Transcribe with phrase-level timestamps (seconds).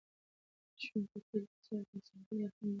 [0.83, 2.67] ژوند په کلي کې سره له سختۍ ډېر خوندور دی.